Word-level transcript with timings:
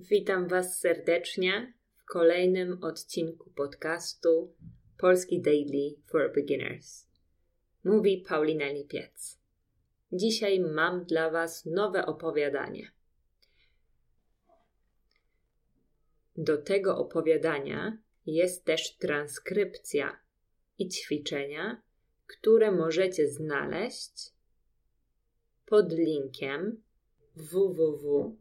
Witam 0.00 0.48
Was 0.48 0.78
serdecznie 0.78 1.72
w 1.96 2.04
kolejnym 2.04 2.84
odcinku 2.84 3.50
podcastu 3.50 4.54
Polski 4.98 5.42
Daily 5.42 5.94
for 6.06 6.32
Beginners. 6.34 7.06
Mówi 7.84 8.24
Paulina 8.28 8.66
Lipiec. 8.66 9.38
Dzisiaj 10.12 10.60
mam 10.60 11.04
dla 11.04 11.30
Was 11.30 11.66
nowe 11.66 12.06
opowiadanie. 12.06 12.90
Do 16.36 16.62
tego 16.62 16.98
opowiadania 16.98 17.98
jest 18.26 18.64
też 18.64 18.96
transkrypcja 18.96 20.20
i 20.78 20.88
ćwiczenia, 20.88 21.82
które 22.26 22.72
możecie 22.72 23.28
znaleźć 23.28 24.32
pod 25.66 25.92
linkiem 25.92 26.82
www 27.36 28.36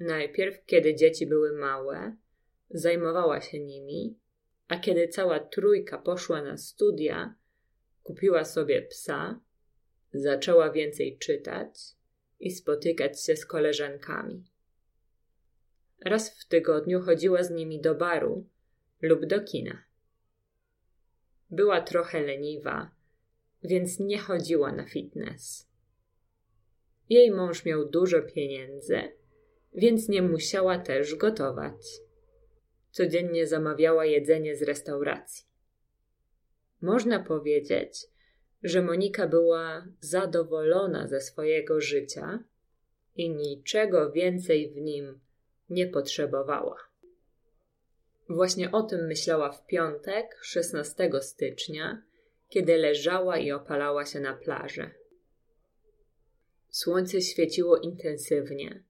Najpierw, 0.00 0.64
kiedy 0.66 0.94
dzieci 0.94 1.26
były 1.26 1.52
małe, 1.58 2.16
zajmowała 2.70 3.40
się 3.40 3.60
nimi, 3.60 4.18
a 4.68 4.78
kiedy 4.78 5.08
cała 5.08 5.40
trójka 5.40 5.98
poszła 5.98 6.42
na 6.42 6.56
studia, 6.56 7.34
kupiła 8.02 8.44
sobie 8.44 8.82
psa, 8.82 9.40
zaczęła 10.12 10.70
więcej 10.70 11.18
czytać 11.18 11.80
i 12.40 12.50
spotykać 12.50 13.24
się 13.24 13.36
z 13.36 13.46
koleżankami. 13.46 14.44
Raz 16.04 16.40
w 16.40 16.48
tygodniu 16.48 17.00
chodziła 17.00 17.42
z 17.42 17.50
nimi 17.50 17.80
do 17.80 17.94
baru 17.94 18.46
lub 19.02 19.26
do 19.26 19.40
kina. 19.40 19.84
Była 21.50 21.80
trochę 21.80 22.22
leniwa, 22.22 22.90
więc 23.62 23.98
nie 23.98 24.18
chodziła 24.18 24.72
na 24.72 24.86
fitness. 24.86 25.68
Jej 27.08 27.30
mąż 27.30 27.64
miał 27.64 27.88
dużo 27.88 28.22
pieniędzy 28.22 29.20
więc 29.74 30.08
nie 30.08 30.22
musiała 30.22 30.78
też 30.78 31.14
gotować. 31.14 32.00
Codziennie 32.90 33.46
zamawiała 33.46 34.06
jedzenie 34.06 34.56
z 34.56 34.62
restauracji. 34.62 35.46
Można 36.80 37.20
powiedzieć, 37.20 38.06
że 38.62 38.82
Monika 38.82 39.28
była 39.28 39.86
zadowolona 40.00 41.08
ze 41.08 41.20
swojego 41.20 41.80
życia 41.80 42.44
i 43.16 43.30
niczego 43.30 44.10
więcej 44.10 44.70
w 44.70 44.76
nim 44.76 45.20
nie 45.70 45.86
potrzebowała. 45.86 46.76
Właśnie 48.28 48.72
o 48.72 48.82
tym 48.82 49.06
myślała 49.06 49.52
w 49.52 49.66
piątek, 49.66 50.38
16 50.42 51.10
stycznia, 51.20 52.02
kiedy 52.48 52.76
leżała 52.76 53.38
i 53.38 53.52
opalała 53.52 54.06
się 54.06 54.20
na 54.20 54.34
plaży. 54.34 54.90
Słońce 56.70 57.20
świeciło 57.20 57.76
intensywnie, 57.76 58.82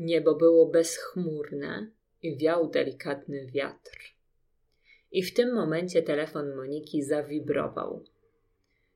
Niebo 0.00 0.34
było 0.34 0.66
bezchmurne 0.66 1.90
i 2.22 2.36
wiał 2.36 2.70
delikatny 2.70 3.46
wiatr. 3.46 3.98
I 5.12 5.22
w 5.22 5.34
tym 5.34 5.54
momencie 5.54 6.02
telefon 6.02 6.54
Moniki 6.56 7.02
zawibrował. 7.02 8.04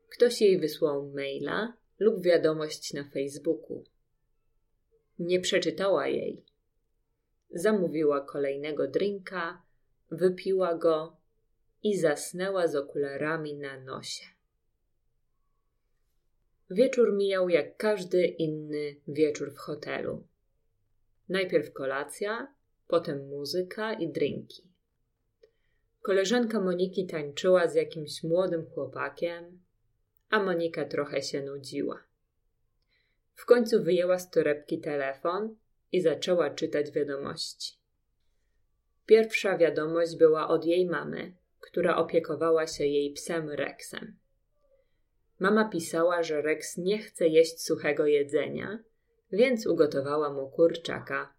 Ktoś 0.08 0.40
jej 0.40 0.58
wysłał 0.58 1.10
maila 1.10 1.76
lub 1.98 2.22
wiadomość 2.22 2.92
na 2.92 3.04
Facebooku. 3.04 3.84
Nie 5.18 5.40
przeczytała 5.40 6.08
jej. 6.08 6.44
Zamówiła 7.50 8.20
kolejnego 8.20 8.88
drinka, 8.88 9.62
wypiła 10.10 10.74
go 10.74 11.16
i 11.82 11.98
zasnęła 11.98 12.68
z 12.68 12.76
okularami 12.76 13.54
na 13.54 13.80
nosie. 13.80 14.24
Wieczór 16.70 17.16
mijał 17.16 17.48
jak 17.48 17.76
każdy 17.76 18.26
inny 18.26 18.96
wieczór 19.08 19.52
w 19.54 19.58
hotelu. 19.58 20.26
Najpierw 21.28 21.72
kolacja, 21.72 22.53
potem 22.86 23.28
muzyka 23.28 23.92
i 23.92 24.08
drinki. 24.08 24.62
Koleżanka 26.02 26.60
Moniki 26.60 27.06
tańczyła 27.06 27.68
z 27.68 27.74
jakimś 27.74 28.22
młodym 28.22 28.66
chłopakiem, 28.66 29.60
a 30.30 30.42
Monika 30.42 30.84
trochę 30.84 31.22
się 31.22 31.42
nudziła. 31.42 32.04
W 33.34 33.44
końcu 33.46 33.82
wyjęła 33.82 34.18
z 34.18 34.30
torebki 34.30 34.80
telefon 34.80 35.56
i 35.92 36.00
zaczęła 36.00 36.50
czytać 36.50 36.90
wiadomości. 36.90 37.78
Pierwsza 39.06 39.58
wiadomość 39.58 40.16
była 40.16 40.48
od 40.48 40.64
jej 40.64 40.86
mamy, 40.86 41.32
która 41.60 41.96
opiekowała 41.96 42.66
się 42.66 42.86
jej 42.86 43.12
psem 43.12 43.50
Rexem. 43.50 44.16
Mama 45.38 45.68
pisała, 45.68 46.22
że 46.22 46.42
Rex 46.42 46.76
nie 46.76 46.98
chce 46.98 47.28
jeść 47.28 47.62
suchego 47.62 48.06
jedzenia, 48.06 48.78
więc 49.32 49.66
ugotowała 49.66 50.32
mu 50.32 50.50
kurczaka. 50.50 51.34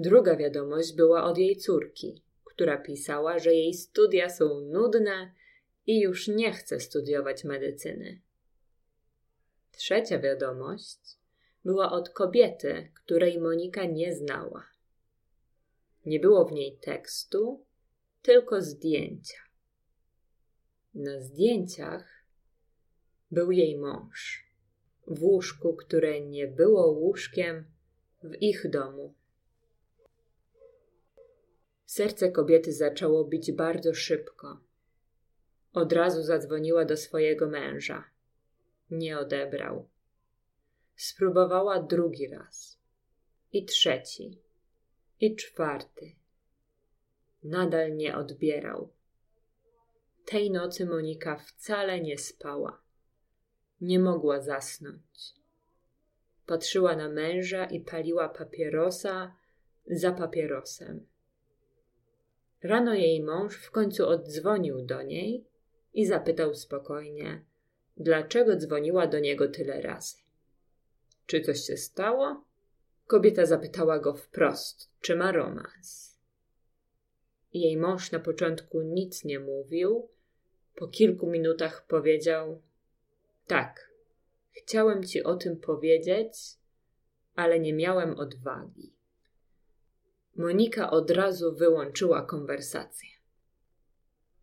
Druga 0.00 0.36
wiadomość 0.36 0.92
była 0.92 1.24
od 1.24 1.38
jej 1.38 1.56
córki, 1.56 2.22
która 2.44 2.78
pisała, 2.78 3.38
że 3.38 3.54
jej 3.54 3.74
studia 3.74 4.28
są 4.28 4.60
nudne 4.60 5.32
i 5.86 6.00
już 6.00 6.28
nie 6.28 6.52
chce 6.52 6.80
studiować 6.80 7.44
medycyny. 7.44 8.20
Trzecia 9.72 10.18
wiadomość 10.18 10.98
była 11.64 11.92
od 11.92 12.10
kobiety, 12.10 12.90
której 12.94 13.40
Monika 13.40 13.84
nie 13.84 14.14
znała. 14.14 14.64
Nie 16.06 16.20
było 16.20 16.44
w 16.44 16.52
niej 16.52 16.78
tekstu, 16.80 17.64
tylko 18.22 18.62
zdjęcia. 18.62 19.38
Na 20.94 21.20
zdjęciach 21.20 22.24
był 23.30 23.50
jej 23.50 23.78
mąż 23.78 24.46
w 25.06 25.22
łóżku, 25.22 25.76
które 25.76 26.20
nie 26.20 26.46
było 26.46 26.86
łóżkiem 26.86 27.64
w 28.22 28.42
ich 28.42 28.70
domu. 28.70 29.14
Serce 31.88 32.30
kobiety 32.30 32.72
zaczęło 32.72 33.24
bić 33.24 33.52
bardzo 33.52 33.94
szybko. 33.94 34.60
Od 35.72 35.92
razu 35.92 36.22
zadzwoniła 36.22 36.84
do 36.84 36.96
swojego 36.96 37.48
męża. 37.48 38.04
Nie 38.90 39.18
odebrał. 39.18 39.88
Spróbowała 40.96 41.82
drugi 41.82 42.28
raz. 42.28 42.78
I 43.52 43.64
trzeci. 43.64 44.42
I 45.20 45.36
czwarty. 45.36 46.12
Nadal 47.44 47.96
nie 47.96 48.16
odbierał. 48.16 48.92
Tej 50.24 50.50
nocy 50.50 50.86
Monika 50.86 51.36
wcale 51.36 52.00
nie 52.00 52.18
spała. 52.18 52.82
Nie 53.80 53.98
mogła 53.98 54.40
zasnąć. 54.40 55.34
Patrzyła 56.46 56.96
na 56.96 57.08
męża 57.08 57.64
i 57.64 57.80
paliła 57.80 58.28
papierosa 58.28 59.34
za 59.86 60.12
papierosem. 60.12 61.06
Rano 62.62 62.94
jej 62.94 63.22
mąż 63.22 63.56
w 63.56 63.70
końcu 63.70 64.08
oddzwonił 64.08 64.82
do 64.82 65.02
niej 65.02 65.44
i 65.94 66.06
zapytał 66.06 66.54
spokojnie, 66.54 67.44
dlaczego 67.96 68.56
dzwoniła 68.56 69.06
do 69.06 69.18
niego 69.18 69.48
tyle 69.48 69.80
razy. 69.80 70.16
Czy 71.26 71.40
coś 71.40 71.60
się 71.60 71.76
stało? 71.76 72.44
Kobieta 73.06 73.46
zapytała 73.46 73.98
go 73.98 74.14
wprost, 74.14 74.90
czy 75.00 75.16
ma 75.16 75.32
romans. 75.32 76.18
Jej 77.52 77.76
mąż 77.76 78.12
na 78.12 78.20
początku 78.20 78.82
nic 78.82 79.24
nie 79.24 79.40
mówił. 79.40 80.08
Po 80.74 80.88
kilku 80.88 81.26
minutach 81.26 81.86
powiedział: 81.86 82.62
Tak, 83.46 83.90
chciałem 84.52 85.04
ci 85.04 85.22
o 85.22 85.36
tym 85.36 85.56
powiedzieć, 85.56 86.32
ale 87.34 87.60
nie 87.60 87.74
miałem 87.74 88.18
odwagi. 88.18 88.97
Monika 90.38 90.90
od 90.90 91.10
razu 91.10 91.54
wyłączyła 91.54 92.22
konwersację. 92.22 93.08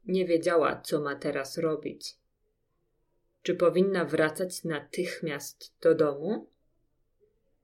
Nie 0.05 0.25
wiedziała, 0.25 0.81
co 0.81 1.01
ma 1.01 1.15
teraz 1.15 1.57
robić. 1.57 2.17
Czy 3.41 3.55
powinna 3.55 4.05
wracać 4.05 4.63
natychmiast 4.63 5.73
do 5.81 5.95
domu? 5.95 6.49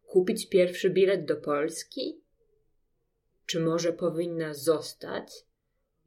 Kupić 0.06 0.50
pierwszy 0.50 0.90
bilet 0.90 1.26
do 1.26 1.36
Polski? 1.36 2.22
Czy 3.46 3.60
może 3.60 3.94
powinna 3.94 4.54
zostać 4.54 5.46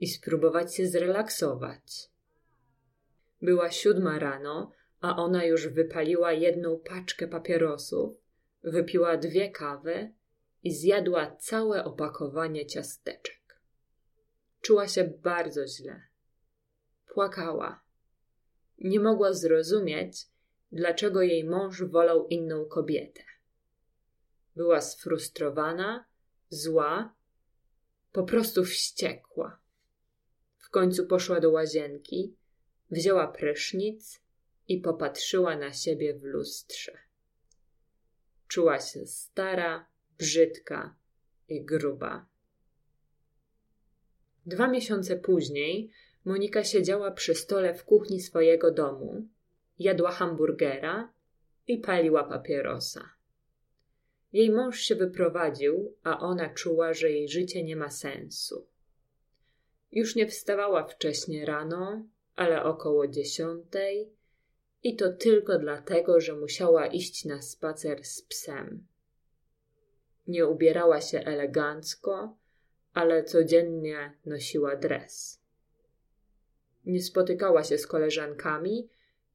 i 0.00 0.06
spróbować 0.06 0.75
się 0.75 0.87
zrelaksować? 0.87 2.11
Była 3.43 3.71
siódma 3.71 4.19
rano, 4.19 4.73
a 5.00 5.17
ona 5.17 5.44
już 5.44 5.69
wypaliła 5.69 6.32
jedną 6.32 6.79
paczkę 6.79 7.29
papierosów, 7.29 8.17
wypiła 8.62 9.17
dwie 9.17 9.50
kawy 9.50 10.12
i 10.64 10.75
zjadła 10.75 11.37
całe 11.37 11.84
opakowanie 11.84 12.66
ciasteczek. 12.66 13.61
Czuła 14.61 14.88
się 14.88 15.05
bardzo 15.05 15.66
źle. 15.66 16.02
Płakała. 17.06 17.81
Nie 18.78 19.00
mogła 19.00 19.32
zrozumieć, 19.32 20.26
dlaczego 20.72 21.22
jej 21.22 21.44
mąż 21.44 21.82
wolał 21.82 22.26
inną 22.26 22.64
kobietę. 22.64 23.22
Była 24.56 24.81
sfrustrowana, 24.81 26.05
zła, 26.49 27.14
po 28.12 28.22
prostu 28.22 28.64
wściekła. 28.64 29.58
W 30.58 30.70
końcu 30.70 31.06
poszła 31.06 31.40
do 31.40 31.50
łazienki, 31.50 32.37
wzięła 32.90 33.28
prysznic 33.28 34.20
i 34.69 34.81
popatrzyła 34.81 35.56
na 35.56 35.72
siebie 35.72 36.14
w 36.14 36.22
lustrze. 36.22 36.99
Czuła 38.49 38.81
się 38.81 39.06
stara, 39.06 39.94
brzydka 40.19 40.94
i 41.49 41.64
gruba. 41.64 42.26
Dwa 44.46 44.69
miesiące 44.69 45.16
później 45.16 45.90
Monika 46.25 46.64
siedziała 46.64 47.11
przy 47.11 47.34
stole 47.34 47.75
w 47.75 47.84
kuchni 47.84 48.20
swojego 48.20 48.70
domu, 48.70 49.28
jadła 49.78 50.11
hamburgera 50.12 51.12
i 51.66 51.78
paliła 51.78 52.25
papierosa. 52.25 53.11
Jej 54.32 54.50
mąż 54.50 54.81
się 54.81 54.94
wyprowadził, 54.94 55.96
a 56.02 56.20
ona 56.20 56.49
czuła, 56.55 56.94
że 56.94 57.11
jej 57.11 57.28
życie 57.28 57.64
nie 57.64 57.76
ma 57.76 57.90
sensu. 57.90 58.66
Już 59.93 60.16
nie 60.16 60.26
wstawała 60.26 60.84
wcześnie 60.84 61.46
rano, 61.46 62.08
ale 62.37 62.62
około 62.62 63.08
dziesiątej, 63.08 64.11
i 64.83 64.97
to 64.97 65.12
tylko 65.12 65.59
dlatego, 65.59 66.21
że 66.21 66.37
musiała 66.37 66.87
iść 66.87 67.25
na 67.25 67.42
spacer 67.42 68.04
z 68.04 68.23
psem. 68.23 68.87
Nie 70.26 70.47
ubierała 70.47 71.00
się 71.00 71.19
elegancko, 71.19 72.37
ale 72.95 73.25
codziennie 73.25 74.12
nosiła 74.26 74.76
dres. 74.76 75.43
Nie 76.85 77.02
spotykała 77.02 77.64
się 77.64 77.78
z 77.78 77.87
koleżankami, 77.87 78.88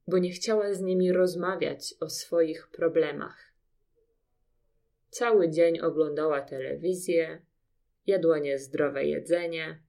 bo 0.08 0.18
nie 0.18 0.32
chciała 0.32 0.74
z 0.74 0.82
nimi 0.82 1.12
rozmawiać 1.12 1.96
o 2.00 2.10
swoich 2.10 2.68
problemach. 2.68 3.54
Cały 5.10 5.50
dzień 5.50 5.80
oglądała 5.80 6.42
telewizję, 6.42 7.42
jadła 8.08 8.40
niezdrowe 8.40 9.06
jedzenie 9.06 9.80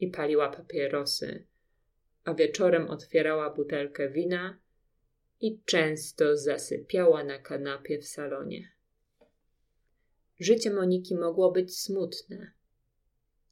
i 0.00 0.08
paliła 0.08 0.48
papierosy, 0.48 1.44
a 2.24 2.34
wieczorem 2.34 2.90
otwierała 2.90 3.50
butelkę 3.50 4.08
wina 4.08 4.58
i 5.40 5.60
często 5.64 6.36
zasypiała 6.36 7.24
na 7.24 7.38
kanapie 7.38 7.98
w 7.98 8.06
salonie. 8.06 8.77
Życie 10.40 10.70
Moniki 10.70 11.14
mogło 11.14 11.52
być 11.52 11.78
smutne, 11.78 12.52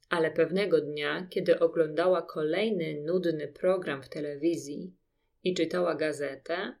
ale 0.09 0.31
pewnego 0.31 0.81
dnia, 0.81 1.27
kiedy 1.29 1.59
oglądała 1.59 2.21
kolejny 2.21 3.01
nudny 3.05 3.47
program 3.47 4.03
w 4.03 4.09
telewizji 4.09 4.95
i 5.43 5.53
czytała 5.53 5.95
gazetę, 5.95 6.75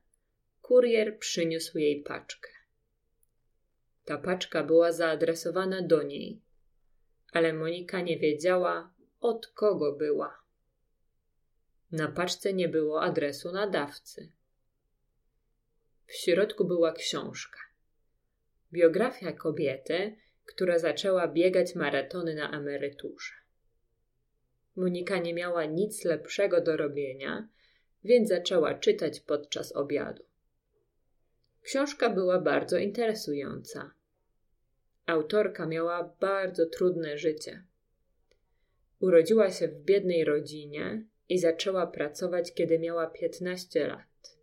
kurier 0.61 1.19
przyniósł 1.19 1.77
jej 1.77 2.03
paczkę. 2.03 2.49
Ta 4.05 4.17
paczka 4.17 4.63
była 4.63 4.91
zaadresowana 4.91 5.81
do 5.81 6.03
niej, 6.03 6.41
ale 7.33 7.53
Monika 7.53 8.01
nie 8.01 8.19
wiedziała, 8.19 8.93
od 9.19 9.47
kogo 9.47 9.93
była. 9.93 10.37
Na 11.91 12.07
paczce 12.07 12.53
nie 12.53 12.69
było 12.69 13.01
adresu 13.01 13.51
nadawcy. 13.51 14.31
W 16.05 16.13
środku 16.13 16.65
była 16.65 16.93
książka. 16.93 17.66
Biografia 18.71 19.31
kobiety, 19.31 20.15
która 20.45 20.79
zaczęła 20.79 21.27
biegać 21.27 21.75
maratony 21.75 22.35
na 22.35 22.51
emeryturze. 22.51 23.33
Monika 24.75 25.17
nie 25.17 25.33
miała 25.33 25.65
nic 25.65 26.05
lepszego 26.05 26.61
do 26.61 26.77
robienia, 26.77 27.47
więc 28.03 28.29
zaczęła 28.29 28.73
czytać 28.73 29.19
podczas 29.19 29.75
obiadu. 29.75 30.23
Książka 31.61 32.09
była 32.09 32.39
bardzo 32.39 32.77
interesująca. 32.77 33.91
Autorka 35.05 35.65
miała 35.65 36.15
bardzo 36.19 36.65
trudne 36.65 37.17
życie. 37.17 37.63
Urodziła 38.99 39.51
się 39.51 39.67
w 39.67 39.83
biednej 39.83 40.25
rodzinie 40.25 41.03
i 41.29 41.39
zaczęła 41.39 41.87
pracować, 41.87 42.53
kiedy 42.53 42.79
miała 42.79 43.07
15 43.07 43.87
lat. 43.87 44.37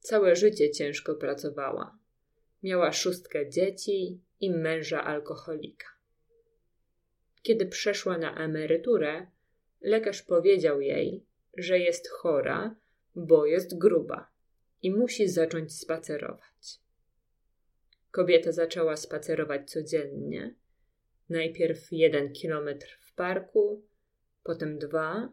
Całe 0.00 0.36
życie 0.36 0.70
ciężko 0.70 1.14
pracowała. 1.14 1.98
Miała 2.62 2.92
szóstkę 2.92 3.50
dzieci 3.50 4.20
i 4.40 4.50
męża 4.50 5.04
alkoholika. 5.04 5.86
Kiedy 7.42 7.66
przeszła 7.66 8.18
na 8.18 8.36
emeryturę, 8.36 9.26
lekarz 9.80 10.22
powiedział 10.22 10.80
jej, 10.80 11.24
że 11.56 11.78
jest 11.78 12.08
chora, 12.08 12.76
bo 13.14 13.46
jest 13.46 13.78
gruba 13.78 14.30
i 14.82 14.90
musi 14.90 15.28
zacząć 15.28 15.74
spacerować. 15.74 16.80
Kobieta 18.10 18.52
zaczęła 18.52 18.96
spacerować 18.96 19.70
codziennie. 19.70 20.54
Najpierw 21.28 21.92
jeden 21.92 22.32
kilometr 22.32 22.98
w 23.00 23.14
parku, 23.14 23.82
potem 24.42 24.78
dwa, 24.78 25.32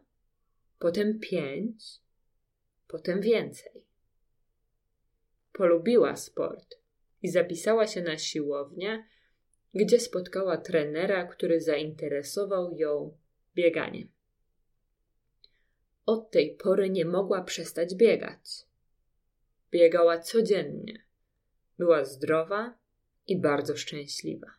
potem 0.78 1.20
pięć, 1.20 1.84
potem 2.88 3.20
więcej. 3.20 3.84
Polubiła 5.52 6.16
sport 6.16 6.85
i 7.26 7.28
zapisała 7.28 7.86
się 7.86 8.02
na 8.02 8.18
siłownię, 8.18 9.06
gdzie 9.74 10.00
spotkała 10.00 10.56
trenera, 10.56 11.26
który 11.26 11.60
zainteresował 11.60 12.72
ją 12.72 13.16
bieganiem. 13.54 14.08
Od 16.06 16.30
tej 16.30 16.56
pory 16.56 16.90
nie 16.90 17.04
mogła 17.04 17.42
przestać 17.42 17.94
biegać. 17.94 18.66
Biegała 19.70 20.18
codziennie. 20.18 21.04
Była 21.78 22.04
zdrowa 22.04 22.78
i 23.26 23.40
bardzo 23.40 23.76
szczęśliwa. 23.76 24.50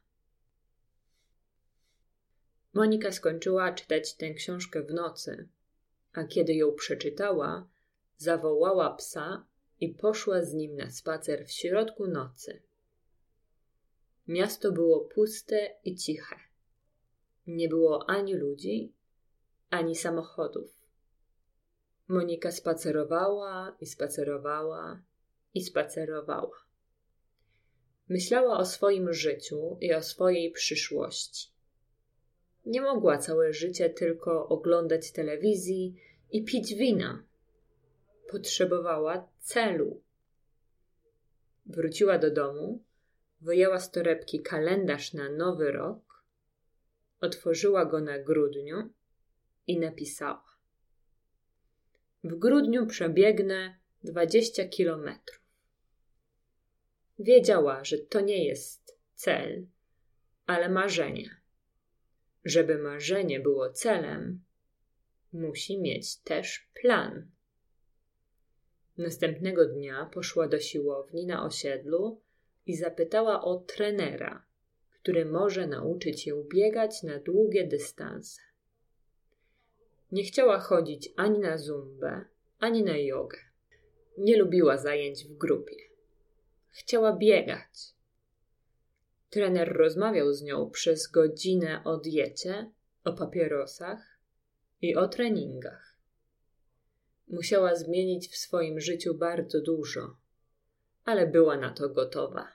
Monika 2.73 3.11
skończyła 3.11 3.73
czytać 3.73 4.13
tę 4.13 4.33
książkę 4.33 4.83
w 4.83 4.93
nocy, 4.93 5.47
a 6.13 6.23
kiedy 6.23 6.53
ją 6.53 6.71
przeczytała, 6.73 7.69
zawołała 8.17 8.95
psa 8.95 9.45
i 9.79 9.89
poszła 9.89 10.41
z 10.41 10.53
nim 10.53 10.75
na 10.75 10.89
spacer 10.89 11.45
w 11.45 11.51
środku 11.51 12.07
nocy. 12.07 12.61
Miasto 14.27 14.71
było 14.71 14.99
puste 14.99 15.75
i 15.83 15.95
ciche. 15.95 16.35
Nie 17.47 17.69
było 17.69 18.09
ani 18.09 18.35
ludzi, 18.35 18.93
ani 19.69 19.95
samochodów. 19.95 20.87
Monika 22.07 22.51
spacerowała 22.51 23.77
i 23.81 23.85
spacerowała 23.85 25.01
i 25.53 25.63
spacerowała. 25.63 26.67
Myślała 28.09 28.57
o 28.57 28.65
swoim 28.65 29.13
życiu 29.13 29.77
i 29.81 29.93
o 29.93 30.03
swojej 30.03 30.51
przyszłości. 30.51 31.49
Nie 32.65 32.81
mogła 32.81 33.17
całe 33.17 33.53
życie 33.53 33.89
tylko 33.89 34.47
oglądać 34.47 35.11
telewizji 35.11 35.95
i 36.31 36.43
pić 36.43 36.75
wina. 36.75 37.26
Potrzebowała 38.27 39.27
celu. 39.39 40.01
Wróciła 41.65 42.17
do 42.17 42.31
domu, 42.31 42.83
wyjęła 43.41 43.79
z 43.79 43.91
torebki 43.91 44.41
kalendarz 44.41 45.13
na 45.13 45.29
nowy 45.29 45.71
rok, 45.71 46.23
otworzyła 47.21 47.85
go 47.85 48.01
na 48.01 48.19
grudniu 48.19 48.89
i 49.67 49.79
napisała: 49.79 50.57
W 52.23 52.35
grudniu 52.35 52.87
przebiegnę 52.87 53.77
20 54.03 54.65
kilometrów. 54.67 55.41
Wiedziała, 57.19 57.83
że 57.83 57.97
to 57.97 58.21
nie 58.21 58.45
jest 58.45 58.97
cel, 59.15 59.65
ale 60.45 60.69
marzenie. 60.69 61.41
Żeby 62.45 62.77
marzenie 62.77 63.39
było 63.39 63.69
celem, 63.69 64.43
musi 65.33 65.81
mieć 65.81 66.15
też 66.17 66.69
plan. 66.81 67.31
Następnego 68.97 69.65
dnia 69.65 70.09
poszła 70.13 70.47
do 70.47 70.59
siłowni 70.59 71.25
na 71.25 71.45
osiedlu 71.45 72.21
i 72.65 72.75
zapytała 72.75 73.43
o 73.43 73.55
trenera, 73.55 74.45
który 75.01 75.25
może 75.25 75.67
nauczyć 75.67 76.27
ją 76.27 76.43
biegać 76.43 77.03
na 77.03 77.19
długie 77.19 77.67
dystanse. 77.67 78.41
Nie 80.11 80.23
chciała 80.23 80.59
chodzić 80.59 81.09
ani 81.15 81.39
na 81.39 81.57
zumbę, 81.57 82.25
ani 82.59 82.83
na 82.83 82.97
jogę. 82.97 83.37
Nie 84.17 84.37
lubiła 84.37 84.77
zajęć 84.77 85.25
w 85.25 85.37
grupie. 85.37 85.75
Chciała 86.71 87.13
biegać. 87.13 87.93
Trener 89.29 89.73
rozmawiał 89.77 90.33
z 90.33 90.43
nią 90.43 90.69
przez 90.69 91.07
godzinę 91.07 91.81
o 91.85 91.97
diecie, 91.97 92.71
o 93.03 93.13
papierosach 93.13 94.19
i 94.81 94.95
o 94.95 95.07
treningach. 95.07 95.86
Musiała 97.27 97.75
zmienić 97.75 98.29
w 98.29 98.37
swoim 98.37 98.79
życiu 98.79 99.13
bardzo 99.13 99.61
dużo, 99.61 100.17
ale 101.05 101.27
była 101.27 101.57
na 101.57 101.73
to 101.73 101.89
gotowa. 101.89 102.47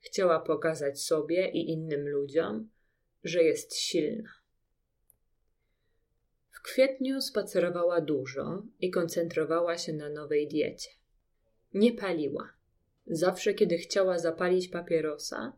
Chciała 0.00 0.40
pokazać 0.40 1.00
sobie 1.02 1.48
i 1.48 1.70
innym 1.70 2.08
ludziom, 2.08 2.70
że 3.24 3.42
jest 3.42 3.76
silna. 3.76 4.30
W 6.50 6.62
kwietniu 6.62 7.20
spacerowała 7.20 8.00
dużo 8.00 8.62
i 8.80 8.90
koncentrowała 8.90 9.78
się 9.78 9.92
na 9.92 10.08
nowej 10.08 10.48
diecie. 10.48 10.90
Nie 11.74 11.92
paliła. 11.92 12.52
Zawsze, 13.06 13.54
kiedy 13.54 13.78
chciała 13.78 14.18
zapalić 14.18 14.68
papierosa, 14.68 15.52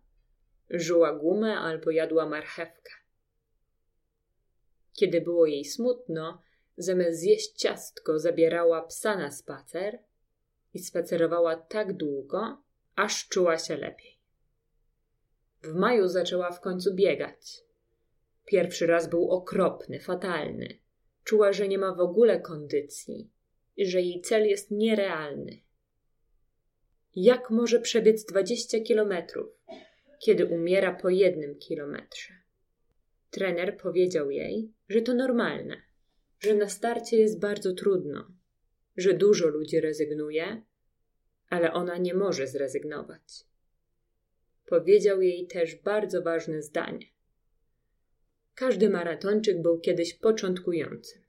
żuła 0.71 1.13
gumę 1.13 1.57
albo 1.57 1.91
jadła 1.91 2.27
marchewkę. 2.27 2.93
Kiedy 4.93 5.21
było 5.21 5.47
jej 5.47 5.65
smutno, 5.65 6.43
zamiast 6.83 7.19
zjeść 7.19 7.53
ciastko, 7.53 8.19
zabierała 8.19 8.83
psa 8.83 9.17
na 9.17 9.31
spacer 9.31 9.99
i 10.75 10.79
spacerowała 10.79 11.57
tak 11.57 11.93
długo, 11.93 12.63
aż 12.97 13.29
czuła 13.29 13.59
się 13.59 13.77
lepiej. 13.77 14.19
W 15.63 15.75
maju 15.75 16.09
zaczęła 16.09 16.53
w 16.53 16.61
końcu 16.61 16.95
biegać. 16.95 17.65
Pierwszy 18.47 18.87
raz 18.87 19.09
był 19.09 19.31
okropny, 19.31 20.01
fatalny. 20.01 20.79
Czuła, 21.25 21.53
że 21.53 21.69
nie 21.69 21.79
ma 21.79 21.95
w 21.95 22.01
ogóle 22.01 22.41
kondycji 22.41 23.31
i 23.77 23.87
że 23.87 24.01
jej 24.01 24.21
cel 24.21 24.47
jest 24.47 24.71
nierealny. 24.71 25.59
Jak 27.17 27.51
może 27.51 27.81
przebiec 27.81 28.25
20 28.25 28.81
kilometrów, 28.81 29.49
kiedy 30.19 30.47
umiera 30.47 30.95
po 30.95 31.09
jednym 31.09 31.59
kilometrze? 31.59 32.35
Trener 33.31 33.77
powiedział 33.77 34.31
jej, 34.31 34.73
że 34.89 35.03
to 35.03 35.15
normalne, 35.15 35.77
że 36.41 36.55
na 36.55 36.69
starcie 36.69 37.17
jest 37.17 37.41
bardzo 37.41 37.73
trudno, 37.73 38.33
że 38.97 39.15
dużo 39.15 39.49
ludzi 39.49 39.81
rezygnuje, 39.81 40.63
ale 41.49 41.73
ona 41.73 41.99
nie 41.99 42.15
może 42.15 42.47
zrezygnować. 42.47 43.45
Powiedział 44.67 45.23
jej 45.23 45.47
też 45.47 45.77
bardzo 45.77 46.23
ważne 46.23 46.63
zdanie. 46.63 47.07
Każdy 48.55 48.91
maratończyk 48.91 49.63
był 49.63 49.81
kiedyś 49.81 50.15
początkujący. 50.15 51.23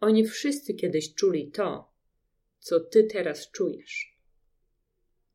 Oni 0.00 0.26
wszyscy 0.26 0.74
kiedyś 0.74 1.14
czuli 1.14 1.50
to, 1.50 1.92
co 2.58 2.80
ty 2.80 3.04
teraz 3.04 3.50
czujesz. 3.50 4.18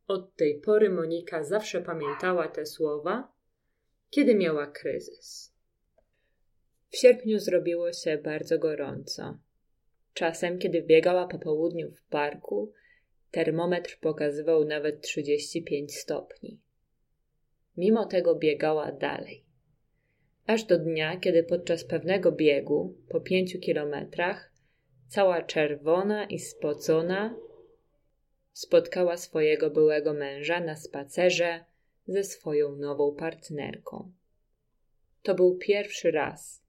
Od 0.07 0.35
tej 0.35 0.61
pory 0.61 0.89
Monika 0.89 1.43
zawsze 1.43 1.81
pamiętała 1.81 2.47
te 2.47 2.65
słowa, 2.65 3.33
kiedy 4.09 4.35
miała 4.35 4.67
kryzys. 4.67 5.54
W 6.89 6.97
sierpniu 6.97 7.39
zrobiło 7.39 7.93
się 7.93 8.17
bardzo 8.17 8.59
gorąco. 8.59 9.37
Czasem, 10.13 10.59
kiedy 10.59 10.81
biegała 10.81 11.27
po 11.27 11.39
południu 11.39 11.91
w 11.91 12.03
parku, 12.03 12.71
termometr 13.31 13.99
pokazywał 13.99 14.65
nawet 14.65 15.01
35 15.01 15.95
stopni. 15.95 16.59
Mimo 17.77 18.05
tego 18.05 18.35
biegała 18.35 18.91
dalej. 18.91 19.45
Aż 20.47 20.63
do 20.63 20.79
dnia, 20.79 21.19
kiedy 21.19 21.43
podczas 21.43 21.83
pewnego 21.83 22.31
biegu, 22.31 22.97
po 23.09 23.21
pięciu 23.21 23.59
kilometrach, 23.59 24.51
cała 25.07 25.41
czerwona 25.41 26.25
i 26.25 26.39
spocona, 26.39 27.35
spotkała 28.53 29.17
swojego 29.17 29.69
byłego 29.69 30.13
męża 30.13 30.59
na 30.59 30.75
spacerze 30.75 31.65
ze 32.07 32.23
swoją 32.23 32.75
nową 32.75 33.15
partnerką. 33.15 34.11
To 35.23 35.35
był 35.35 35.57
pierwszy 35.57 36.11
raz, 36.11 36.64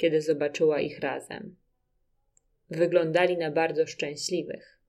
kiedy 0.00 0.22
zobaczyła 0.22 0.80
ich 0.80 1.00
razem. 1.00 1.56
Wyglądali 2.70 3.36
na 3.36 3.50
bardzo 3.50 3.86
szczęśliwych. 3.86 4.80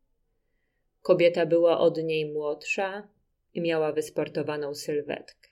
Kobieta 1.01 1.45
była 1.45 1.79
od 1.79 1.97
niej 1.97 2.33
młodsza 2.33 3.07
i 3.53 3.61
miała 3.61 3.91
wysportowaną 3.91 4.75
sylwetkę. 4.75 5.49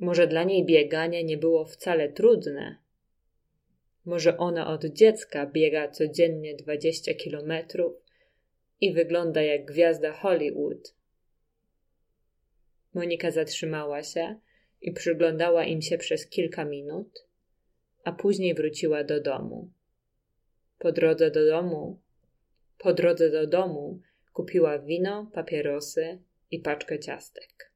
Może 0.00 0.26
dla 0.26 0.44
niej 0.44 0.64
bieganie 0.66 1.24
nie 1.24 1.36
było 1.36 1.64
wcale 1.64 2.08
trudne. 2.08 2.76
Może 4.04 4.38
ona 4.38 4.66
od 4.66 4.84
dziecka 4.84 5.46
biega 5.46 5.88
codziennie 5.88 6.54
20 6.54 7.14
kilometrów 7.14 7.92
i 8.80 8.92
wygląda 8.92 9.42
jak 9.42 9.64
gwiazda 9.64 10.12
Hollywood. 10.12 10.94
Monika 12.94 13.30
zatrzymała 13.30 14.02
się 14.02 14.40
i 14.80 14.92
przyglądała 14.92 15.64
im 15.64 15.82
się 15.82 15.98
przez 15.98 16.26
kilka 16.26 16.64
minut, 16.64 17.24
a 18.04 18.12
później 18.12 18.54
wróciła 18.54 19.04
do 19.04 19.20
domu. 19.20 19.70
Po 20.78 20.92
drodze 20.92 21.30
do 21.30 21.46
domu, 21.46 22.00
po 22.78 22.92
drodze 22.92 23.30
do 23.30 23.46
domu 23.46 24.00
kupiła 24.32 24.78
wino, 24.78 25.30
papierosy 25.34 26.18
i 26.50 26.58
paczkę 26.58 26.98
ciastek. 26.98 27.70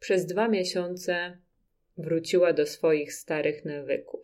Przez 0.00 0.26
dwa 0.26 0.48
miesiące 0.48 1.38
wróciła 1.98 2.52
do 2.52 2.66
swoich 2.66 3.12
starych 3.12 3.64
nawyków. 3.64 4.20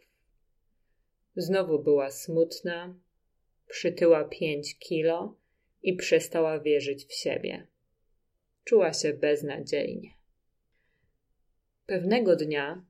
Znowu 1.36 1.78
była 1.78 2.10
smutna, 2.10 2.94
przytyła 3.68 4.24
pięć 4.24 4.78
kilo 4.78 5.36
i 5.82 5.96
przestała 5.96 6.60
wierzyć 6.60 7.06
w 7.06 7.12
siebie. 7.12 7.66
Czuła 8.64 8.92
się 8.92 9.12
beznadziejnie. 9.12 10.10
Pewnego 11.86 12.36
dnia, 12.36 12.84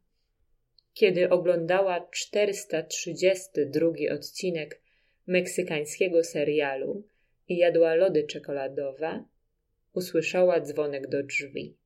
kiedy 0.94 1.30
oglądała 1.30 2.08
432 2.10 3.88
odcinek 4.14 4.80
meksykańskiego 5.26 6.24
serialu 6.24 7.04
i 7.48 7.56
jadła 7.56 7.94
lody 7.94 8.24
czekoladowe, 8.24 9.24
usłyszała 9.92 10.60
dzwonek 10.60 11.08
do 11.08 11.22
drzwi. 11.22 11.76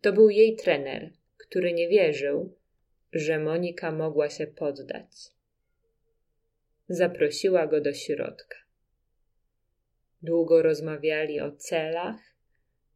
To 0.00 0.12
był 0.12 0.30
jej 0.30 0.56
trener, 0.56 1.12
który 1.36 1.72
nie 1.72 1.88
wierzył, 1.88 2.56
że 3.12 3.38
Monika 3.38 3.92
mogła 3.92 4.30
się 4.30 4.46
poddać. 4.46 5.10
Zaprosiła 6.88 7.66
go 7.66 7.80
do 7.80 7.92
środka. 7.92 8.56
Długo 10.22 10.62
rozmawiali 10.62 11.40
o 11.40 11.52
celach, 11.52 12.20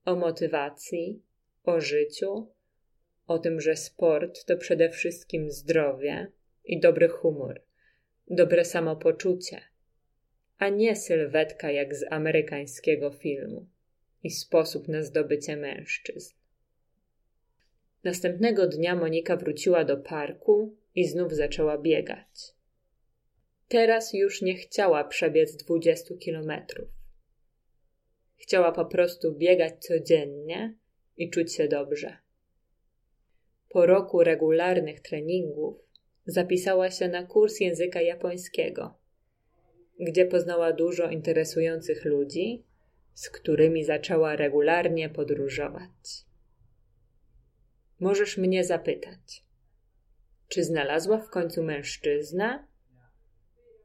o 0.05 0.17
motywacji, 0.17 1.23
o 1.65 1.81
życiu, 1.81 2.47
o 3.31 3.39
tym, 3.39 3.61
że 3.61 3.77
sport 3.77 4.45
to 4.45 4.57
przede 4.57 4.91
wszystkim 4.91 5.51
zdrowie 5.51 6.33
i 6.65 6.81
dobry 6.81 7.09
humor, 7.09 7.63
dobre 8.31 8.65
samopoczucie, 8.65 9.61
a 10.59 10.69
nie 10.69 10.97
sylwetka 10.97 11.71
jak 11.71 11.95
z 11.95 12.05
amerykańskiego 12.13 13.11
filmu 13.11 13.67
i 14.23 14.31
sposób 14.31 14.89
na 14.89 15.03
zdobycie 15.03 15.57
mężczyzn. 15.57 16.35
Następnego 18.05 18.67
dnia 18.67 18.97
Monika 18.97 19.37
wróciła 19.37 19.85
do 19.85 19.97
parku 19.97 20.77
i 20.95 21.09
znów 21.09 21.35
zaczęła 21.35 21.79
biegać. 21.79 22.55
Teraz 23.69 24.15
już 24.15 24.43
nie 24.43 24.55
chciała 24.55 25.05
przebiec 25.05 25.57
dwudziestu 25.57 26.17
kilometrów. 26.17 26.89
Chciała 28.37 28.73
po 28.73 28.87
prostu 28.87 29.35
biegać 29.35 29.75
codziennie 29.87 30.75
i 31.17 31.31
czuć 31.31 31.55
się 31.55 31.69
dobrze. 31.69 32.17
Po 33.73 33.87
roku 33.87 34.25
regularnych 34.25 35.01
treningów 35.01 35.77
zapisała 36.27 36.91
się 36.91 37.09
na 37.09 37.27
kurs 37.27 37.61
języka 37.61 38.01
japońskiego, 38.01 38.95
gdzie 40.01 40.27
poznała 40.27 40.73
dużo 40.73 41.11
interesujących 41.11 42.05
ludzi, 42.05 42.65
z 43.15 43.31
którymi 43.31 43.85
zaczęła 43.85 44.37
regularnie 44.37 45.09
podróżować. 45.11 46.25
Możesz 48.01 48.39
mnie 48.39 48.65
zapytać, 48.65 49.45
czy 50.49 50.65
znalazła 50.65 51.19
w 51.19 51.31
końcu 51.31 51.63
mężczyznę? 51.63 52.67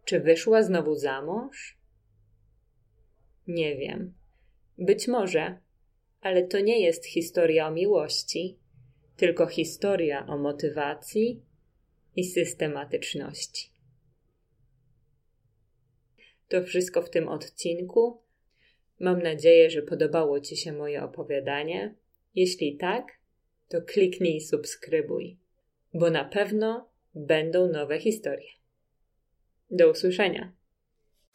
Czy 0.05 0.19
wyszła 0.19 0.63
znowu 0.63 0.95
za 0.95 1.21
mąż? 1.21 1.79
Nie 3.47 3.77
wiem. 3.77 4.13
Być 4.77 5.07
może, 5.07 5.59
ale 6.21 6.47
to 6.47 6.59
nie 6.59 6.81
jest 6.81 7.05
historia 7.05 7.67
o 7.67 7.71
miłości, 7.71 8.59
tylko 9.17 9.47
historia 9.47 10.27
o 10.27 10.37
motywacji 10.37 11.41
i 12.15 12.23
systematyczności. 12.23 13.69
To 16.47 16.63
wszystko 16.63 17.01
w 17.01 17.09
tym 17.09 17.27
odcinku. 17.27 18.21
Mam 18.99 19.21
nadzieję, 19.21 19.69
że 19.69 19.81
podobało 19.81 20.39
Ci 20.39 20.57
się 20.57 20.73
moje 20.73 21.03
opowiadanie. 21.03 21.95
Jeśli 22.35 22.77
tak, 22.77 23.05
to 23.69 23.81
kliknij 23.81 24.41
subskrybuj, 24.41 25.37
bo 25.93 26.09
na 26.09 26.25
pewno 26.25 26.89
będą 27.15 27.71
nowe 27.71 27.99
historie. 27.99 28.49
Do 29.71 29.91
usłyszenia. 29.91 30.53